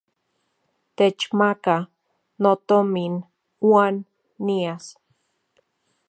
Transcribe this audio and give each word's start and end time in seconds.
Techmaka 0.97 1.75
notomin 2.41 3.13
uan 3.69 3.95
nias. 4.45 4.85